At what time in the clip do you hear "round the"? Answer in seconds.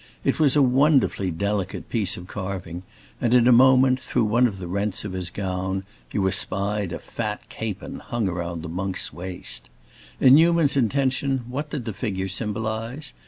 8.25-8.67